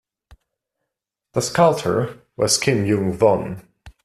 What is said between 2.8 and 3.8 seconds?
Young-won.